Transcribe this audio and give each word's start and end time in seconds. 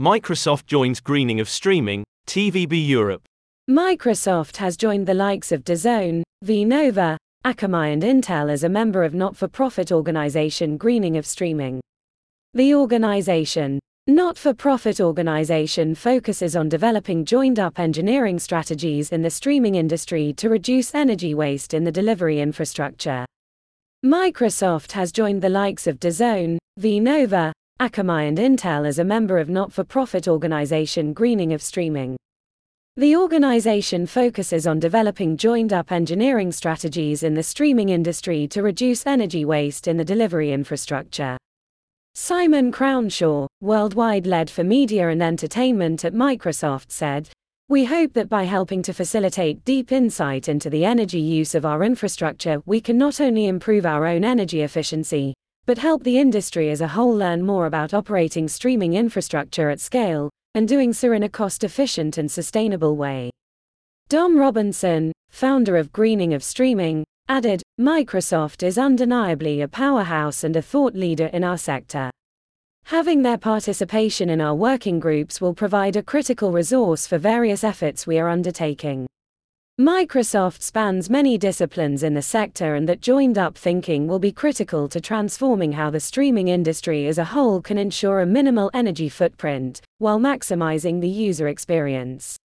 Microsoft 0.00 0.66
joins 0.66 1.00
greening 1.00 1.40
of 1.40 1.48
streaming, 1.48 2.04
TVB 2.28 2.86
Europe. 2.86 3.22
Microsoft 3.68 4.58
has 4.58 4.76
joined 4.76 5.08
the 5.08 5.14
likes 5.14 5.50
of 5.50 5.64
DAZN, 5.64 6.22
VNova, 6.44 7.16
Akamai 7.44 7.92
and 7.92 8.04
Intel 8.04 8.48
as 8.48 8.62
a 8.62 8.68
member 8.68 9.02
of 9.02 9.12
not-for-profit 9.12 9.90
organization 9.90 10.76
Greening 10.76 11.16
of 11.16 11.26
Streaming. 11.26 11.80
The 12.54 12.76
organization, 12.76 13.80
not-for-profit 14.06 15.00
organization 15.00 15.96
focuses 15.96 16.54
on 16.54 16.68
developing 16.68 17.24
joined-up 17.24 17.80
engineering 17.80 18.38
strategies 18.38 19.10
in 19.10 19.22
the 19.22 19.30
streaming 19.30 19.74
industry 19.74 20.32
to 20.34 20.48
reduce 20.48 20.94
energy 20.94 21.34
waste 21.34 21.74
in 21.74 21.82
the 21.82 21.90
delivery 21.90 22.40
infrastructure. 22.40 23.26
Microsoft 24.06 24.92
has 24.92 25.10
joined 25.10 25.42
the 25.42 25.48
likes 25.48 25.88
of 25.88 25.98
DAZN, 25.98 26.56
VNova, 26.78 27.50
Akamai 27.80 28.26
and 28.26 28.38
Intel 28.38 28.84
as 28.88 28.98
a 28.98 29.04
member 29.04 29.38
of 29.38 29.48
not-for-profit 29.48 30.26
organization 30.26 31.12
Greening 31.12 31.52
of 31.52 31.62
Streaming. 31.62 32.16
The 32.96 33.14
organization 33.14 34.04
focuses 34.04 34.66
on 34.66 34.80
developing 34.80 35.36
joined-up 35.36 35.92
engineering 35.92 36.50
strategies 36.50 37.22
in 37.22 37.34
the 37.34 37.42
streaming 37.44 37.90
industry 37.90 38.48
to 38.48 38.64
reduce 38.64 39.06
energy 39.06 39.44
waste 39.44 39.86
in 39.86 39.96
the 39.96 40.04
delivery 40.04 40.50
infrastructure. 40.50 41.36
Simon 42.16 42.72
Crownshaw, 42.72 43.46
worldwide 43.60 44.26
lead 44.26 44.50
for 44.50 44.64
media 44.64 45.10
and 45.10 45.22
entertainment 45.22 46.04
at 46.04 46.14
Microsoft, 46.14 46.90
said, 46.90 47.28
We 47.68 47.84
hope 47.84 48.12
that 48.14 48.28
by 48.28 48.42
helping 48.42 48.82
to 48.82 48.92
facilitate 48.92 49.64
deep 49.64 49.92
insight 49.92 50.48
into 50.48 50.68
the 50.68 50.84
energy 50.84 51.20
use 51.20 51.54
of 51.54 51.64
our 51.64 51.84
infrastructure, 51.84 52.60
we 52.66 52.80
can 52.80 52.98
not 52.98 53.20
only 53.20 53.46
improve 53.46 53.86
our 53.86 54.04
own 54.04 54.24
energy 54.24 54.62
efficiency, 54.62 55.34
but 55.68 55.76
help 55.76 56.02
the 56.02 56.18
industry 56.18 56.70
as 56.70 56.80
a 56.80 56.88
whole 56.88 57.14
learn 57.14 57.44
more 57.44 57.66
about 57.66 57.92
operating 57.92 58.48
streaming 58.48 58.94
infrastructure 58.94 59.68
at 59.68 59.78
scale, 59.78 60.30
and 60.54 60.66
doing 60.66 60.94
so 60.94 61.12
in 61.12 61.24
a 61.24 61.28
cost 61.28 61.62
efficient 61.62 62.16
and 62.16 62.30
sustainable 62.30 62.96
way. 62.96 63.30
Dom 64.08 64.38
Robinson, 64.38 65.12
founder 65.28 65.76
of 65.76 65.92
Greening 65.92 66.32
of 66.32 66.42
Streaming, 66.42 67.04
added 67.28 67.60
Microsoft 67.78 68.62
is 68.62 68.78
undeniably 68.78 69.60
a 69.60 69.68
powerhouse 69.68 70.42
and 70.42 70.56
a 70.56 70.62
thought 70.62 70.94
leader 70.94 71.26
in 71.34 71.44
our 71.44 71.58
sector. 71.58 72.10
Having 72.84 73.20
their 73.20 73.36
participation 73.36 74.30
in 74.30 74.40
our 74.40 74.54
working 74.54 74.98
groups 74.98 75.38
will 75.38 75.52
provide 75.52 75.96
a 75.96 76.02
critical 76.02 76.50
resource 76.50 77.06
for 77.06 77.18
various 77.18 77.62
efforts 77.62 78.06
we 78.06 78.18
are 78.18 78.30
undertaking. 78.30 79.06
Microsoft 79.78 80.60
spans 80.60 81.08
many 81.08 81.38
disciplines 81.38 82.02
in 82.02 82.12
the 82.12 82.20
sector, 82.20 82.74
and 82.74 82.88
that 82.88 83.00
joined 83.00 83.38
up 83.38 83.56
thinking 83.56 84.08
will 84.08 84.18
be 84.18 84.32
critical 84.32 84.88
to 84.88 85.00
transforming 85.00 85.70
how 85.70 85.88
the 85.88 86.00
streaming 86.00 86.48
industry 86.48 87.06
as 87.06 87.16
a 87.16 87.26
whole 87.26 87.62
can 87.62 87.78
ensure 87.78 88.18
a 88.18 88.26
minimal 88.26 88.72
energy 88.74 89.08
footprint 89.08 89.80
while 89.98 90.18
maximizing 90.18 91.00
the 91.00 91.08
user 91.08 91.46
experience. 91.46 92.36